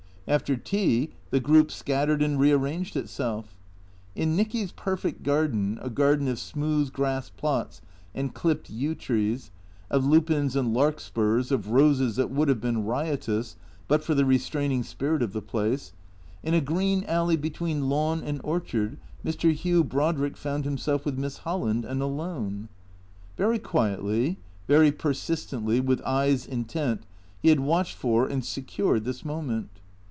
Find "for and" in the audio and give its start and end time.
27.97-28.45